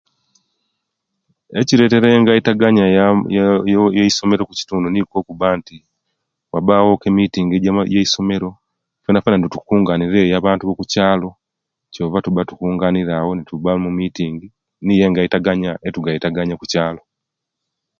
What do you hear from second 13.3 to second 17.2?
netuba ne'miting niye egaitaganya etugaitaganya okukyalo